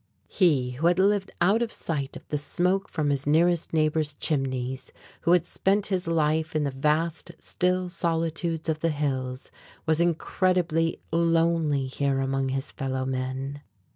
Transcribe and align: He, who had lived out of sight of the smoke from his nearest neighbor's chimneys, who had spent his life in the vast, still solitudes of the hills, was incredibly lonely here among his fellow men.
He, 0.29 0.71
who 0.71 0.87
had 0.87 0.97
lived 0.97 1.29
out 1.41 1.61
of 1.61 1.71
sight 1.71 2.17
of 2.17 2.27
the 2.29 2.39
smoke 2.39 2.89
from 2.89 3.11
his 3.11 3.27
nearest 3.27 3.71
neighbor's 3.71 4.15
chimneys, 4.15 4.91
who 5.21 5.31
had 5.33 5.45
spent 5.45 5.85
his 5.93 6.07
life 6.07 6.55
in 6.55 6.63
the 6.63 6.71
vast, 6.71 7.33
still 7.37 7.87
solitudes 7.87 8.67
of 8.67 8.79
the 8.79 8.89
hills, 8.89 9.51
was 9.85 10.01
incredibly 10.01 10.97
lonely 11.11 11.85
here 11.85 12.19
among 12.19 12.49
his 12.49 12.71
fellow 12.71 13.05
men. 13.05 13.61